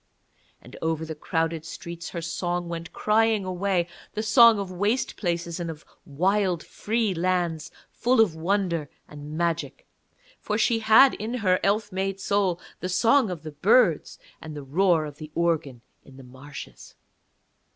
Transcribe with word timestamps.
And 0.63 0.75
over 0.81 1.05
the 1.05 1.13
crowded 1.13 1.63
streets 1.63 2.09
her 2.09 2.23
song 2.23 2.67
went 2.67 2.91
crying 2.91 3.45
away, 3.45 3.87
the 4.15 4.23
song 4.23 4.57
of 4.57 4.71
waste 4.71 5.15
places 5.15 5.59
and 5.59 5.69
of 5.69 5.85
wild 6.07 6.65
free 6.65 7.13
lands, 7.13 7.69
full 7.91 8.19
of 8.19 8.33
wonder 8.35 8.89
and 9.07 9.37
magic, 9.37 9.85
for 10.39 10.57
she 10.57 10.79
had 10.79 11.13
in 11.13 11.35
her 11.35 11.59
elf 11.61 11.91
made 11.91 12.19
soul 12.19 12.59
the 12.79 12.89
song 12.89 13.29
of 13.29 13.43
the 13.43 13.51
birds 13.51 14.17
and 14.41 14.55
the 14.55 14.63
roar 14.63 15.05
of 15.05 15.17
the 15.19 15.29
organ 15.35 15.81
in 16.03 16.17
the 16.17 16.23
marshes. 16.23 16.95